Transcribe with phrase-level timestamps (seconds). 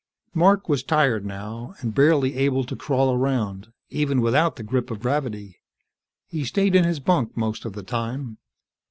[0.33, 4.99] Mark was tired now, and barely able to crawl around, even without the grip of
[4.99, 5.59] gravity.
[6.25, 8.39] He stayed in his bunk most of the time.